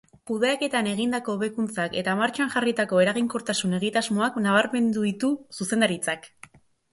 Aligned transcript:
Kudeaketan 0.29 0.87
egindako 0.91 1.35
hobekuntzak 1.37 1.97
eta 2.01 2.15
martxan 2.21 2.51
jarritako 2.53 3.03
eraginkortasun 3.03 3.77
egitasmoak 3.81 4.41
nabarmendu 4.47 5.05
ditu 5.11 5.31
zuzendaritzak. 5.59 6.29